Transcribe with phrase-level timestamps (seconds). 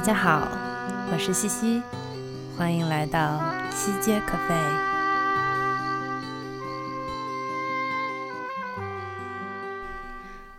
[0.00, 0.48] 大家好，
[1.12, 1.82] 我是西西，
[2.56, 3.38] 欢迎来到
[3.70, 4.54] 西街咖啡。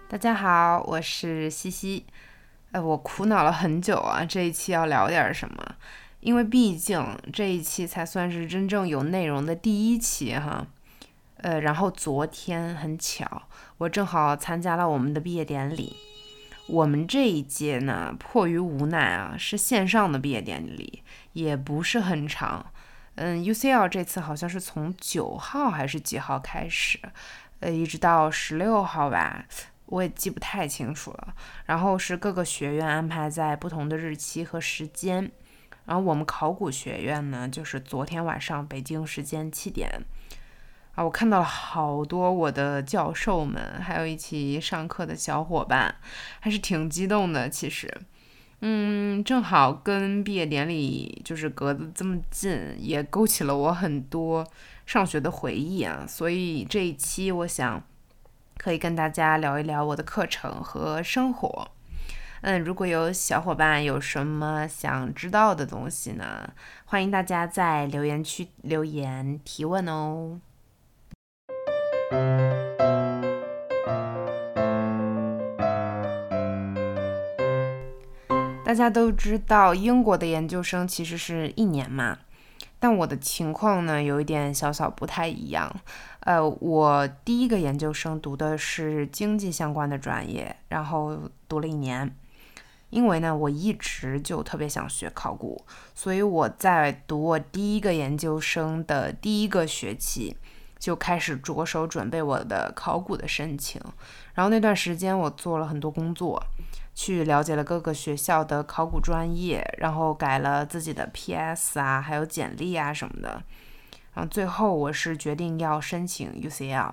[0.08, 2.06] 大家好，我是西西。
[2.72, 5.76] 哎，我苦恼了很久啊，这一期要聊点什么？
[6.20, 10.68] 因为毕竟这一期才算是真正有内容的第一期哈。
[11.38, 13.42] 呃，然后昨天很巧，
[13.80, 15.96] 我正好参加了我们的毕业典礼。
[16.72, 21.04] 我们这一届呢，迫于无奈啊，是线上的毕业典礼，
[21.34, 22.66] 也不是很长。
[23.16, 26.98] 嗯，UCL 这次好像是从九号还是几号开始，
[27.60, 29.44] 呃，一直到十六号吧，
[29.88, 31.36] 我也记不太清楚了。
[31.66, 35.30] 然后是各个学院安排在不同的日期和时间。
[35.86, 39.90] 然后我们考古学院呢，就是昨天晚上北京时间七点。
[41.04, 45.96] 我看到了好多我的教授们，还有一起上课的小伙伴，
[46.40, 47.50] 还是挺激动的。
[47.50, 47.92] 其实，
[48.60, 54.46] 嗯，正好跟毕业典礼就是隔得这么近，也勾起了我很多
[54.86, 56.06] 上学的回忆啊。
[56.08, 57.84] 所以这一期我想
[58.58, 61.68] 可以跟大家聊一聊我的课程和生活。
[62.42, 66.52] 嗯，如果有小伙伴有什么想知道的东西呢，
[66.86, 70.40] 欢迎大家在留言区留言提问哦。
[78.66, 82.20] 大家都知道，英国的研究生其实是一年嘛，
[82.80, 85.74] 但我的情况呢，有一点小小不太一样。
[86.22, 91.18] 呃，我第一个研究生读的是经济相关的专业，然后
[91.48, 92.14] 读了一年。
[92.90, 100.36] 因为呢，我一直就特别想学考古，所以我在读我第一个研究生的第一个学期。
[100.82, 103.80] 就开始着手准备我的考古的申请，
[104.34, 106.44] 然后那段时间我做了很多工作，
[106.96, 113.44] 去了解了各个学校的考古专业，然后改了自己的 PS 啊，还有简历啊什么的，
[114.16, 116.92] 然后最后我是决定要申请 UCL，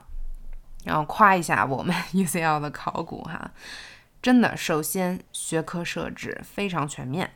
[0.84, 3.50] 然后夸一下我们 UCL 的考古哈，
[4.20, 7.30] 真的，首先学科设置非常全面，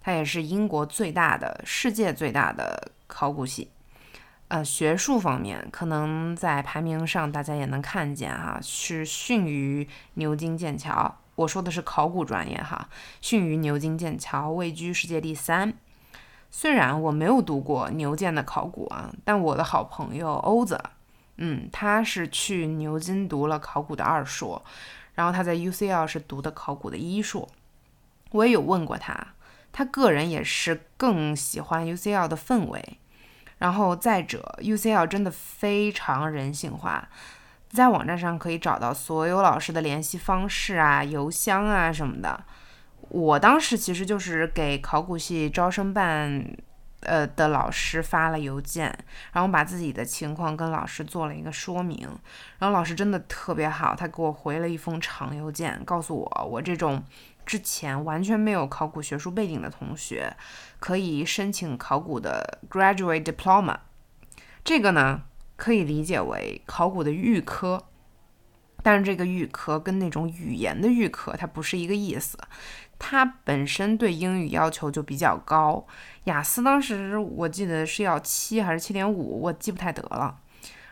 [0.00, 3.70] 它也是英国最大的、世界最大的考古系。
[4.48, 11.16] 呃，学术方面，可能在排名上大家也能看见哈，是逊于牛津、剑桥。
[11.34, 12.88] 我说的是考古专业哈，
[13.20, 15.74] 逊于牛津、剑桥，位居世界第三。
[16.50, 20.82] 虽然我没有读过牛剑的考古啊，但我的好朋友欧子，
[21.36, 24.64] 嗯，他是去牛津读了考古的二硕，
[25.14, 27.46] 然后他在 UCL 是读的考古的一硕。
[28.30, 29.34] 我也有问过他，
[29.70, 32.98] 他个人也是更喜欢 UCL 的氛围。
[33.58, 37.08] 然后再者，UCL 真的非常人性化，
[37.68, 42.44] 在网站上可以找到所有老师的联系方式啊、邮箱啊什么的。
[43.08, 46.44] 我当时其实就是给考古系招生办，
[47.00, 48.96] 呃的老师发了邮件，
[49.32, 52.06] 然后把自己的情况跟老师做了一个说明，
[52.58, 57.02] 然后老师真的特别好，他给我回了一封长邮件，告诉我我这种。
[57.48, 60.36] 之前完全没有考古学术背景的同学，
[60.78, 63.78] 可以申请考古的 Graduate Diploma。
[64.62, 65.22] 这个呢，
[65.56, 67.84] 可以理解为考古的预科，
[68.82, 72.36] 但是这个预科跟那种语言的预科它不是一个意思。
[72.98, 75.86] 它本身对英语要求就比较高，
[76.24, 80.38] 雅思当时我记得是要七还是七点五，我记不太得了。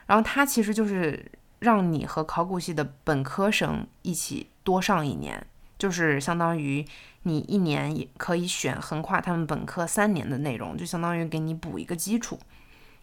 [0.07, 5.47] 然后它其实就是让你和考古系的本科生一起多上一年。
[5.79, 6.85] 就是相当于
[7.25, 12.39] 你一年也可以选横跨他们本科三年的内容，就相当于给你补一个基础。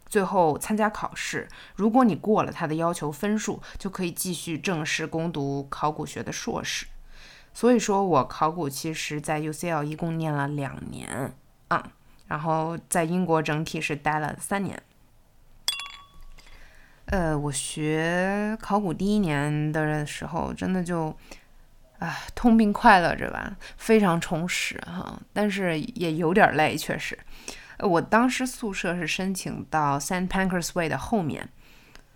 [0.07, 6.85] 最后参加考试，如果你过了他的要求分数，就可以继续正式攻读考古学的硕士。
[7.53, 11.33] 所以说我考古其实在 UCL 一共念了两年
[11.67, 11.91] 啊，
[12.27, 14.81] 然后在英国整体是待了三年。
[17.05, 21.15] 呃，我学考古第一年的时候，真的就。
[22.03, 27.17] 啊，痛并快乐着吧，非常充实哈，但是也有点累，确实。
[27.79, 31.47] 我当时宿舍是申请到 s a n t Pancras Way 的后面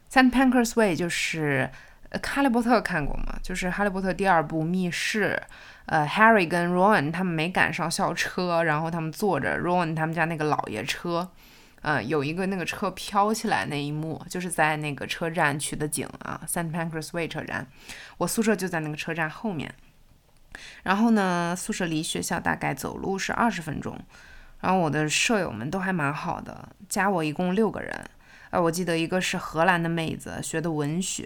[0.09, 1.69] s a n t Pancras Way 就是
[2.27, 3.39] 《哈利波特》看过吗？
[3.41, 5.41] 就是《哈利波特》第二部密室，
[5.85, 11.29] 呃，Harry 跟 Ron 他们没赶上校车，然后他们坐着 Ron 他们家那个老爷车。
[11.81, 17.67] 嗯，有一个那个车飘起来那一幕，就是在那个车站取的景啊，Saint Pancras Way 车站。
[18.17, 19.73] 我宿舍就在那个车站后面。
[20.83, 23.97] 然后呢，宿舍离学校大概走路是二十分钟。
[24.59, 28.09] 然后我的舍友们都还蛮好的，加我一共六个人。
[28.49, 31.25] 呃，我记得一个是荷兰的妹子，学的文学；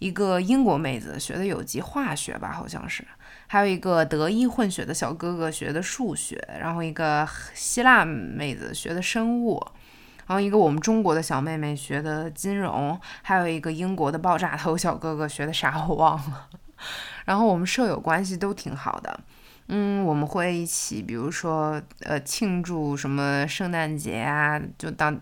[0.00, 3.06] 一个英国妹子学的有机化学吧，好像是，
[3.46, 9.64] 还有一个德意混血的小哥哥学的数学，然后一个希腊妹子学的生物，
[10.28, 16.48] 然后一个我们中国的小妹妹学的金融，还有一个英国的爆炸头小哥哥学的啥我忘了。
[17.24, 19.18] 然后我们舍友关系都挺好的。
[19.70, 25.18] 嗯，我们会一起，比如说，呃，庆祝什么圣诞节啊，就当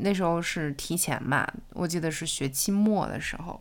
[0.00, 3.60] 那时候是提前吧，我记得是学期末的时候，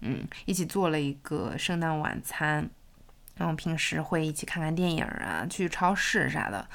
[0.00, 2.68] 嗯，一起做了一个圣诞晚餐，
[3.36, 6.68] 然后平时会一起看看电影啊，去超市啥的。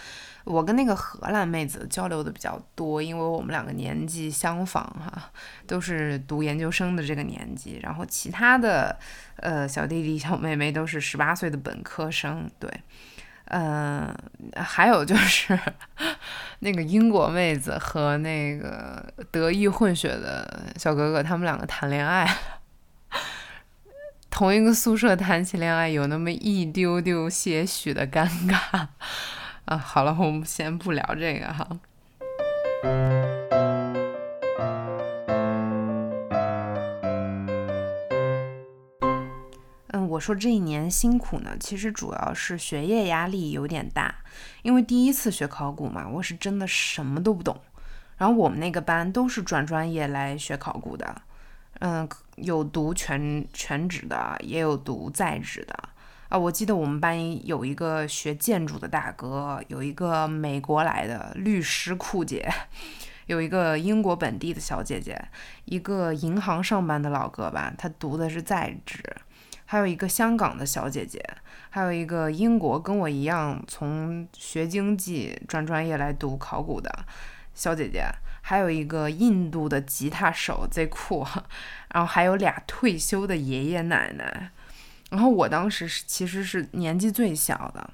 [0.46, 5.32] 我跟那个荷兰妹子交流的比较多，因为我们两个年纪相仿哈，
[5.66, 7.80] 都是读研究生的这个年纪。
[7.82, 8.98] 然后其他的
[9.38, 12.70] 呃小弟弟小妹妹都是十八岁的本科生，对，
[13.46, 14.14] 嗯，
[14.58, 15.58] 还有就是
[16.60, 22.30] 那个英国妹子和那个德意混血的小哥哥，他们两个谈恋爱，
[24.30, 28.88] 同一个宿舍谈起恋爱，有那么一丢丢些许的尴尬。
[29.66, 31.80] 啊，好了，我们先不聊这个哈。
[39.94, 44.14] 嗯，我说这一年辛苦呢，其实主要是学业压力有点大，
[44.64, 47.58] 因为第一次学考古嘛，我是真的什么都不懂。
[48.18, 51.22] 然后我们那个班都是转专业来学考古的，
[51.80, 55.74] 嗯，有读全全职的，也有读在职的。
[56.34, 62.52] 啊，我记得我们班有一个学建筑的大哥，有一个美国来的律师酷姐，
[63.28, 65.24] 有一个英国本地的小姐姐，
[65.66, 68.98] 一个银行上班的老哥吧，他读的是在职，
[69.66, 71.24] 还有一个香港的小姐姐，
[71.70, 77.06] 还有一个英国跟我一样从学经济转专业来读考古的
[77.54, 78.08] 小姐姐，
[78.42, 81.24] 还有一个印度的吉他手贼酷，
[81.94, 84.50] 然后还有俩退休的爷爷奶奶。
[85.14, 87.88] 然后我当时是其实是年纪最小的，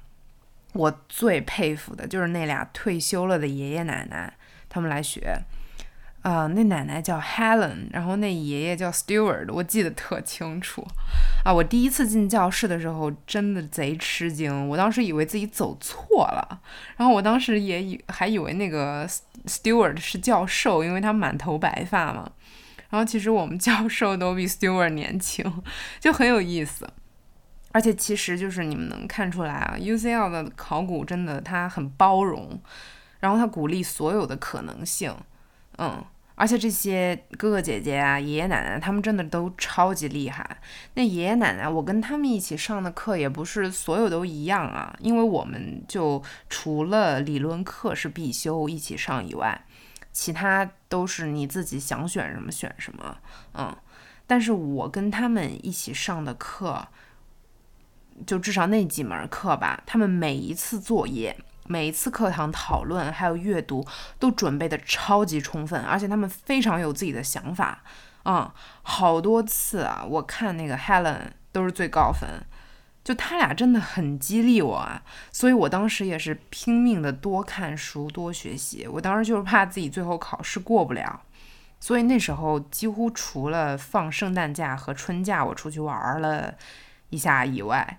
[0.72, 4.32] 我最佩服的就是那俩退休了的爷爷奶奶，
[4.70, 5.38] 他们来学，
[6.22, 10.82] 啊，那奶奶叫 Helen，然后那爷爷叫 Stewart，我记得特清楚，
[11.44, 16.62] 啊，我第一次进教室的时候真的贼吃惊，我当时以为自己走错了，
[16.96, 19.06] 然后我当时也以还以为那个
[19.44, 22.32] Stewart 是教授，因为他满头白发嘛，
[22.88, 25.62] 然后其实我们 教授都比 Stewart 年轻，
[26.00, 26.88] 就很有意思。
[27.72, 32.60] 而且其实就是你们能看出来啊，UCL 的考古真的它很包容，
[33.20, 35.14] 然后它鼓励所有的可能性，
[35.78, 40.58] 嗯，而且这些哥哥姐姐啊、爷爷奶奶他们真的都超级厉害。
[40.94, 49.64] 那爷爷奶奶，我跟他们一起上的课也不是所有都一样啊，因为我们就除了理论课是必修一起上以外，
[50.10, 53.16] 其他都是你自己想选什么选什么，
[53.54, 53.76] 嗯。
[54.26, 56.88] 但是我跟他们一起上的课。
[58.26, 61.36] 就至少那几门课吧，他们每一次作业、
[61.66, 63.86] 每一次课堂讨论还有阅读
[64.18, 67.82] 都准备的超级充分，而且他们非常有自己的想法。
[68.24, 68.50] 嗯，
[68.82, 71.20] 好多次啊，我看那个 Helen
[71.52, 72.28] 都是最高分，
[73.02, 75.02] 就他俩真的很激励我啊。
[75.32, 78.86] 所以我当时也是拼命的多看书、多学习。
[78.86, 81.22] 我当时就是怕自己最后考试过不了，
[81.80, 86.54] 所以那时候几乎除了放圣诞假和春假我出去玩了。
[87.10, 87.98] 一下以外，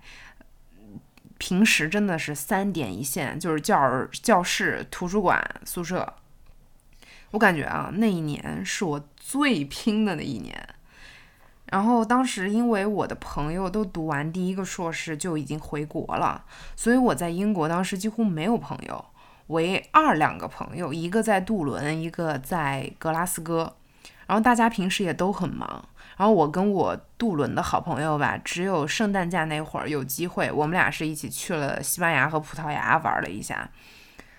[1.38, 6.14] 平时真的是三点一线，就是教教室、图书馆、宿舍。
[7.30, 10.68] 我感觉啊，那一年是我最拼的那一年。
[11.66, 16.44] 然后当时因为我的朋友都读完第一个硕士就已经回国了，
[16.76, 19.02] 所以我在英国当时几乎没有朋友，
[19.46, 23.74] 唯二两个朋友，一个在杜伦，一个在格拉斯哥。
[24.26, 25.88] 然后大家平时也都很忙。
[26.22, 33.68] 然后我跟我杜伦的好朋友吧，只有圣诞假那会儿有机会，我们俩是一起去了西班牙和葡萄牙玩了一下。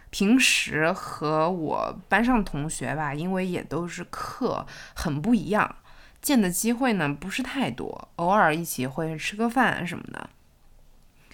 [0.09, 5.75] 平时和我班上同学吧，因为也都是课很不一样，
[6.21, 10.29] 见的机会呢不是太多，偶尔一起会吃个饭什么的。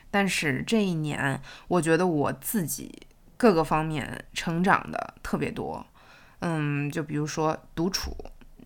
[0.10, 3.04] 但是这一年，我觉得我自己
[3.38, 5.86] 各个方面成长的特别多。
[6.40, 8.18] 嗯，就比如说独处。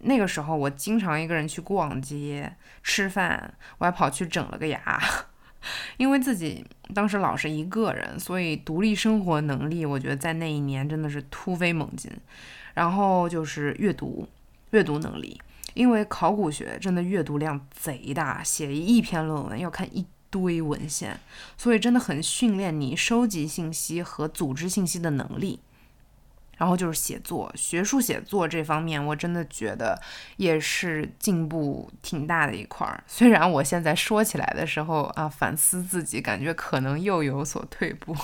[0.03, 5.01] 那个时候，我经常一个人去逛街、吃饭，我还跑去整了个牙，
[5.97, 12.11] 因为自己当时老是一个人，所以独立生活能力，我觉得在那一年真的是突飞猛进。
[12.73, 14.27] 然后就是阅读，
[14.71, 15.39] 阅读能力，
[15.75, 21.19] 因为考古学真的阅读量贼大，写一篇论文要看一堆文献，
[21.55, 25.59] 所以真的很训练你收集信息和组织信息的能力。
[26.57, 29.99] 然后就是写作，学术写作这方面，我真的觉得
[30.37, 33.03] 也是进步挺大的一块儿。
[33.07, 38.15] 虽然我现在说起来的时候啊，反思自己，感觉可能又有所退步。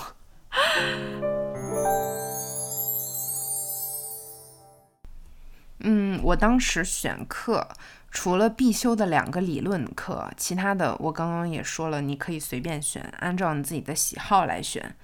[5.81, 7.67] 嗯，我当时选课，
[8.11, 14.95] 除了必修的两个理论课，其他的我刚刚也说了，你可以随便选，按照你自己的喜好来选。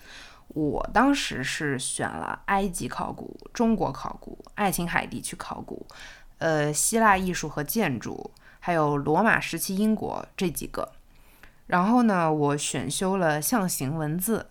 [0.55, 5.85] 我当时是选了埃及考古、中国考古、爱琴海地区考古，
[6.37, 8.31] 呃，希腊艺术和建筑，
[8.61, 10.93] 还有罗马时期英国这几个。
[11.67, 14.47] 然后呢，我选修了象形文字，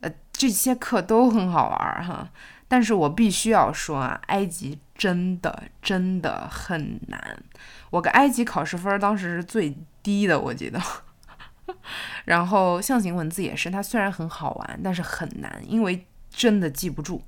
[0.00, 2.28] 呃，这些课都很好玩哈。
[2.66, 7.40] 但是我必须要说啊，埃及真的真的很难。
[7.90, 10.82] 我个埃及考试分当时是最低的，我记得。
[12.24, 17.22] 然后象形文字也是，它虽然很好玩，但是很难，因为真的记不住。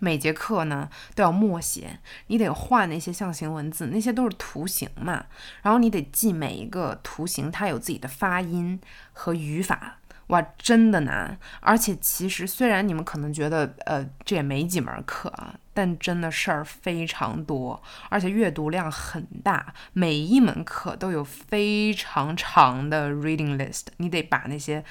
[0.00, 5.24] 每节课呢都要默写，你得画那些象形文字，那些都是图形嘛。
[5.62, 8.80] 然后你得记每一个图形，它有自己的发音
[9.12, 9.98] 和语法。
[10.28, 11.38] 哇，真的难！
[11.60, 24.82] 而且其实虽然你们可能觉得，呃，这也没几门课啊，但真的事儿非常多，而且阅读量很大，每一门课都有非常长的 reading list，你得把那些，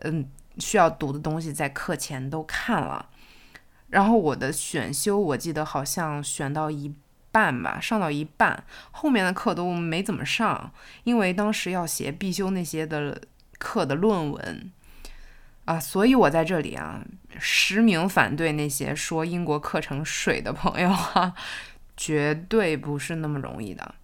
[0.00, 0.26] 嗯，
[0.58, 3.10] 需要读的东西在课前都看了。
[3.88, 6.94] 然后我的选修，我记得好像选到一
[7.30, 10.72] 半吧，上到一半，后面的课都没怎么上，
[11.04, 13.20] 因为当时要写必修那些的。
[13.58, 14.70] 课的论文
[15.64, 17.02] 啊，所以我在这里啊，
[17.38, 21.34] 实名反对那些说英国课程水的朋友哈，
[21.96, 23.94] 绝对不是那么容易的。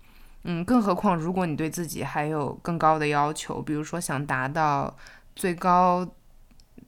[0.44, 4.96] 嗯，更何况如果你对自己还有更高的要求，比如说想达到
[5.36, 6.08] 最高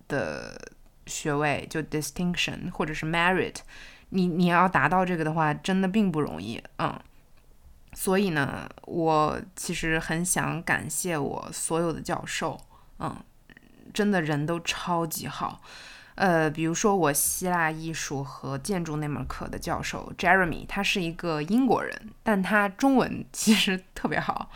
[0.09, 0.59] 的
[1.07, 3.57] 学位，就 distinction 或者是 merit，
[4.09, 6.99] 你你要达到这个的话，真的并不容易嗯。
[7.95, 12.59] 所以呢，我其实很想感谢我所有的教授，
[12.99, 13.15] 嗯，
[13.93, 15.61] 真的人都超级好。
[16.23, 24.49] 呃，比如说我希腊艺术和建筑那门课的教授 Jeremy，他是一个英国人，但他中文 其实特别好。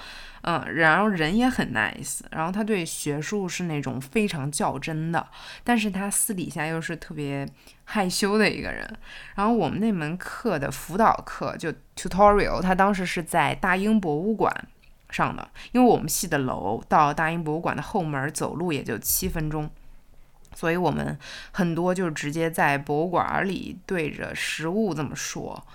[0.42, 5.26] 嗯，然后人也很 nice，然后他对学术是那种非常较真的，
[5.64, 7.44] 但是他私底下又是特别
[7.82, 8.88] 害羞的一个人。
[9.34, 14.54] 然后我们那门课的辅导课就 tutorial，他当时是在大英博物馆
[15.10, 19.68] 上的，因为我们系的楼到大英博物馆的后门走路也就七分钟，
[20.56, 21.16] 所以我们
[21.52, 25.66] 很多就直接在博物馆里对着实物这么说。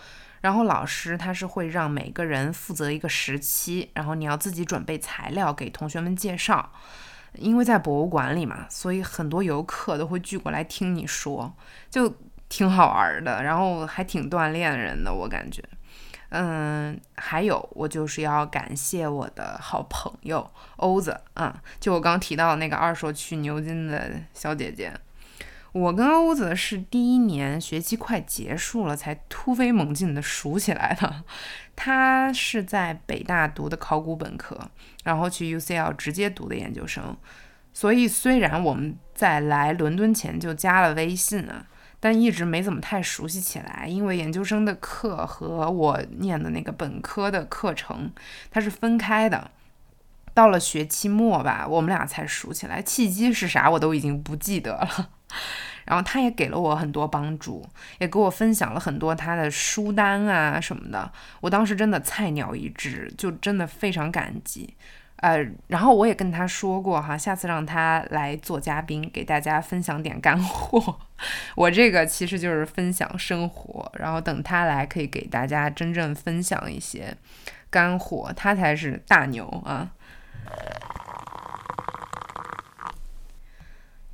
[0.42, 6.72] 然后老师他是会让每个人负责一个时期，然后你要自己准备材料给同学们介绍，
[7.36, 11.54] 因为在博物馆里嘛，所以很多游客都会聚过来听你说，
[11.92, 12.18] 就
[12.50, 15.64] 挺好玩的，然后还挺锻炼人的，我感觉。
[16.32, 24.94] 嗯，还有我就是要感谢我的好朋友欧子啊，就我刚提到那个二手去牛津的小姐姐。
[25.74, 31.24] 我跟欧子是第一年学期快结束了才突飞猛进的熟起来的。
[31.76, 34.58] 他是在北大读的考古本科，
[35.06, 37.16] 然后去 UCL 直接读的研究生。
[37.74, 41.66] 所以虽然我们在来伦敦前就加了微信啊，
[42.02, 48.12] 但一直没怎么太熟悉起来，因为研究生的课和我念的那个本科的课程
[48.50, 49.52] 它是分开的。
[50.34, 52.82] 到了学期末吧，我们俩才熟起来。
[52.82, 55.10] 契机是啥，我都已经不记得了。
[55.86, 57.68] 然后他也给了我很多帮助，
[58.00, 61.12] 也给我分享了很多他的书单啊什么的。
[61.42, 64.74] 我当时真的菜鸟一只，就真的非常感激。
[65.22, 70.98] 呃，然后我也跟他说过哈，下次让他来做嘉宾，给大家分享点干货。
[71.56, 77.16] 我这个其实就是分享生活，然后等他来可以给大家真正分享一些
[77.70, 79.92] 干货，他才是大牛啊。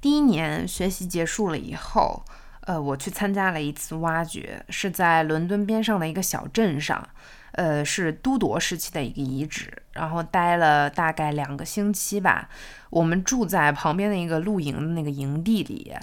[0.02, 2.24] 第一年学习结束了以后，
[2.62, 7.10] 呃，我去参加了一次挖掘，是在伦敦边上的一个小镇上，
[7.54, 12.48] 呃，是都铎时期的一个遗址，然后待了大概两个星期吧。
[12.90, 15.94] 我们住在旁边的一个露营的那个营地里，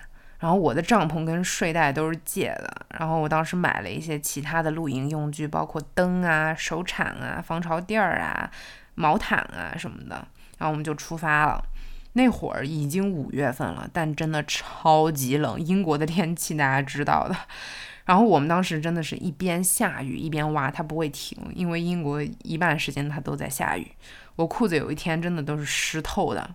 [0.41, 8.51] 然后我的帐篷跟睡袋都是借的，然后我当时买了一些其他的露营用具，包括灯啊、手铲啊、防潮垫儿啊、
[8.97, 10.17] 毛毯啊什么的，
[10.59, 11.65] 然后我们就出发了。
[12.17, 15.59] 那会儿已经五月份了，但真的超级冷。
[15.59, 17.35] 英国的天气大家知道的。
[18.05, 23.91] 然后我们当时真的是一边下雨一边挖，它不会停，因为英国一半时间它都在下雨。
[24.37, 26.55] 我裤子有一天真的都是湿透的。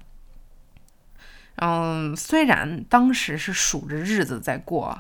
[1.55, 4.97] 嗯，虽然当时是数着日子在过，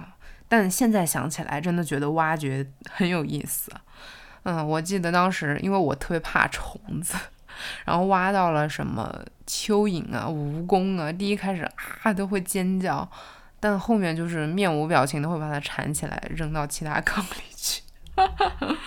[0.47, 3.71] 但现在想起来，真的觉得挖掘很有意思。
[4.43, 7.15] 嗯，我记得当时因为我特别怕虫子，
[7.85, 11.69] 然后挖到了什么蚯蚓啊、蜈蚣啊，第一开始
[12.03, 13.09] 啊都会尖叫，
[13.59, 17.81] 但后面就是面无表情的会把它缠起来扔到其他坑里去。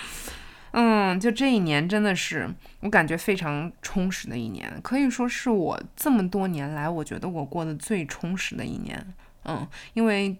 [0.72, 2.48] 嗯，就这一年真的是
[2.80, 9.14] 我感觉非常充实的一年，可以说是我这么多年来我觉得我过得最充实的一年。
[9.44, 10.34] 嗯，因为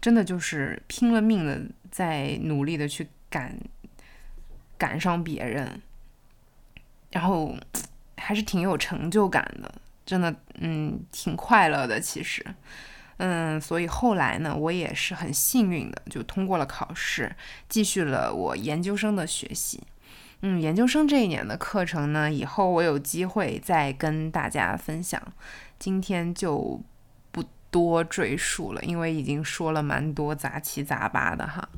[0.00, 1.60] 真的就是拼了命的
[1.92, 3.56] 在努力的去赶
[4.76, 5.80] 赶上别人，
[7.12, 7.56] 然后
[8.16, 9.72] 还是挺有成就感的，
[10.04, 12.44] 真的，嗯，挺快乐的其实。
[13.18, 17.34] 嗯，所以后来呢，我也是很幸运的，就通过了考试，
[17.68, 19.82] 继续了我研究生的学习。
[20.40, 25.22] 嗯，研究生这一年的课程呢，以后我有机会再跟大家分享，
[25.78, 26.80] 今天就
[27.30, 31.68] 不多赘述了，因为已经说了蛮多杂七杂八的哈。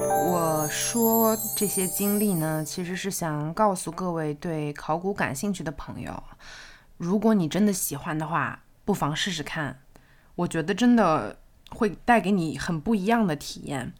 [0.00, 6.20] 我说这些经历呢，其实是想告诉各位对考古感兴趣的朋友，
[6.96, 9.78] 如果你真的喜欢的话，不妨试试看。
[10.38, 11.36] 我觉得真的
[11.70, 13.92] 会带给你很不一样的体验。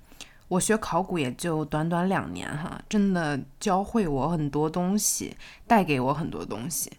[0.46, 6.92] 我学考古也就短短两年哈，真的教会我很多东西，带给我很多东西。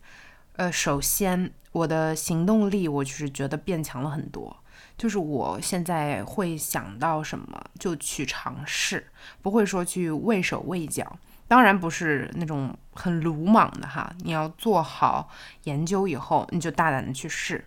[0.57, 4.53] 呃，首先我的行动力，我就是觉得变强了很多。
[4.97, 9.07] 就是我现在会想到什么就去尝试，
[9.41, 11.17] 不会说去畏手畏脚。
[11.47, 15.29] 当然不是那种很鲁莽的哈，你要做好
[15.63, 17.65] 研究以后，你就大胆的去试。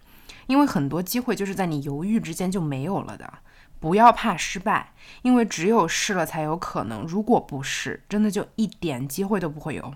[0.52, 3.38] 因为很多机会就是在你犹豫之间就没有了的，
[3.80, 4.92] 不要怕失败，
[5.22, 9.94] 因为只有试了才有可能，如果不试，真的就一点机会都不会有。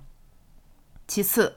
[1.07, 1.55] 其次，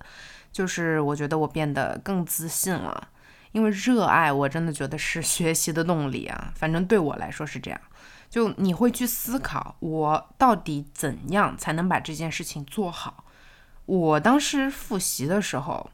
[0.52, 3.08] 就是我觉得我变得更自信了，
[3.54, 7.80] 因为热爱，我真的觉得是 学习的动力啊，反正对我来说是这样。
[8.30, 13.24] 就你会去思考，我到底怎样才能把这件事情做好？
[13.86, 15.90] 我当时复习的时候。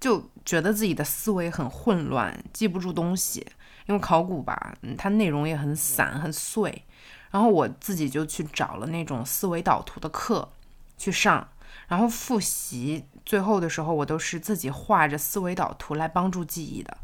[0.00, 3.46] 就觉得自己的思维很混乱，记不住东西，
[3.86, 6.84] 因为考古吧，它内容也很散很碎。
[7.30, 10.52] 然后我自己就去找了那种思维导图的课
[10.96, 11.48] 去上，
[11.88, 13.04] 然后复习。
[13.24, 16.94] 最后的时候，我都是自己画着思维导图来帮助记忆的。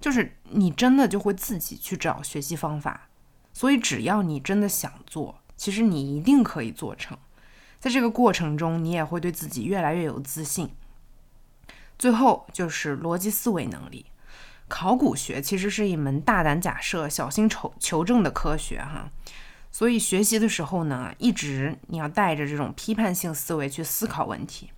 [0.00, 3.08] 就是你真的就会自己去找学习方法，
[3.52, 7.16] 所以只要你真的想做，其实你一定可以做成。
[7.78, 10.68] 在这个过程中，你也会对自己越来越有自信。
[11.98, 14.06] 最后就是逻辑思维能力。
[14.68, 19.10] 考古学其实是一门大胆假设、小心求求证的科学，哈。
[19.70, 24.70] 所以学习的时候呢，一直你要带着这种批判性思维去思考问题。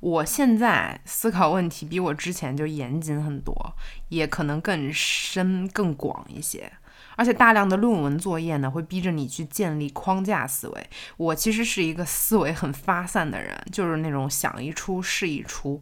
[0.00, 3.74] 我现在思考问题比我之前就严谨很多，
[4.10, 6.72] 也可能更深更广一些。
[7.16, 10.90] 而且大量的论文作业呢，会逼着你去建立框架思维。
[11.16, 15.80] 我其实是一个思维很发散的人，就是那种想一出是一出。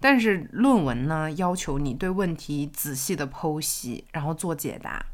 [0.00, 5.04] 但是论文呢，要求你对问题仔细的剖析，然后做解答。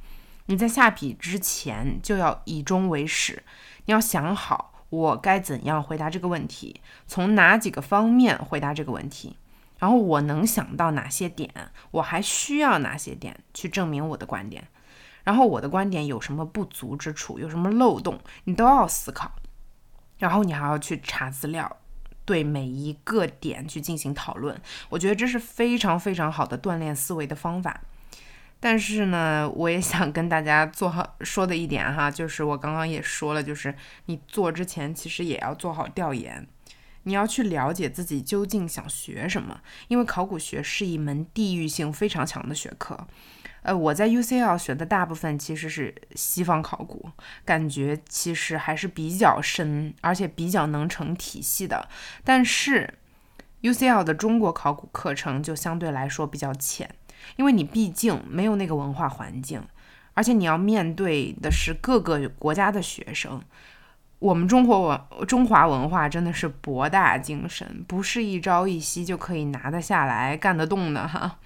[0.47, 3.43] 你在下笔之前就要以终为始，
[3.87, 9.37] 你要想好我该怎样回答这个问题，从哪几个方面回答这个问题，
[9.79, 11.51] 然后我能想到哪些点，
[11.93, 14.67] 我还需要哪些点去证明我的观点，
[15.23, 19.31] 然后我的观点有什么不足之处，有什么漏洞，你都要思考，
[20.19, 21.79] 然后你还要去查资料。
[22.25, 27.83] 对每一个点去进行讨论，我觉得这是非常非常好的锻炼思维的方法。
[28.61, 33.75] 但是呢，我也想跟大家做好说的一点哈，就是我刚刚也说了，就是
[34.07, 36.47] 你做之前其实也要做好调研，
[37.03, 43.09] 你要去了解自己究竟想学什么，因为考古学是一门地域性非常强的学科。
[43.63, 47.11] 呃，我在 UCL 学的大部分其实是西方考古，
[47.45, 51.89] 感觉其实还是比较深，而且比较能成体系的。
[52.25, 52.95] 但是
[53.63, 56.93] UCL 的中国考古课程就相对来说比较浅，
[57.37, 59.63] 因为你毕竟没有那个文化环境，
[60.15, 63.41] 而且你要面对的是各个国家的学生。
[64.23, 71.41] 我们中国文中华文化真的是博大精深，不是一朝一夕就可以拿得下来、干得动的哈。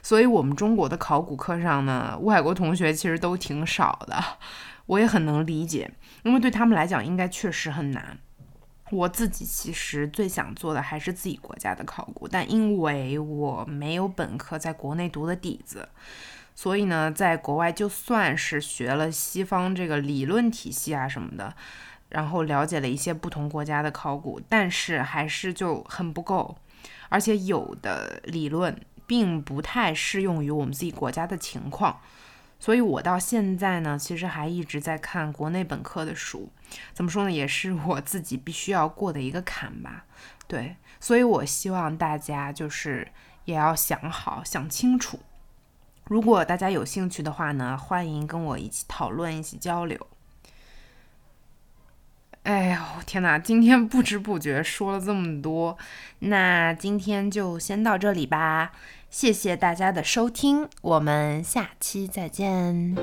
[0.00, 4.22] 所以，我们中国的考古课上呢，外国同学其实都挺少的，
[4.86, 5.90] 我也很能理解，
[6.22, 8.16] 因为对他们来讲，应该确实很难。
[8.92, 15.88] 我自己其实最想做的还是自己国家的考古，但因为我没有本科在国内读的底子，
[16.54, 21.54] 所以呢，在国外就算是学了西方这个理论体系啊什么的，
[22.10, 26.54] 然后了解了一些不同国家的考古，但是还是就很不够，
[27.08, 28.78] 而且有的理论。
[29.10, 32.00] 并不太适用于我们自己国家的情况，
[32.60, 36.48] 所以我到现在呢，其实还一直在看国内本科的书。
[36.94, 40.04] 怎么说呢，也是我自己必须要过的一个坎吧。
[40.46, 43.08] 对，所以我希望大家就是
[43.46, 45.18] 也要想好、想清楚。
[46.04, 49.98] 如果大家有兴趣的话呢，欢迎跟我一起讨论、一起交流。
[52.42, 55.76] 哎呦天哪，今天不知不觉说了这么多，
[56.20, 58.72] 那今天就先到这里吧。
[59.10, 62.96] 谢谢大家的收听，我们下期再见。